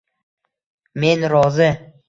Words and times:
Men 1.03 1.29
rozi. 1.37 1.71